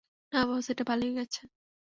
না 0.33 0.41
বস, 0.47 0.65
এটা 0.71 0.83
পালিয়ে 0.89 1.13
গেছে! 1.17 1.41